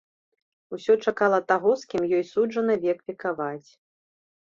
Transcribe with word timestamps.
Усё 0.77 0.93
чакала 1.09 1.39
таго, 1.51 1.73
з 1.81 1.91
кім 1.91 2.03
ёй 2.17 2.23
суджана 2.31 2.79
век 2.87 2.99
векаваць. 3.13 3.67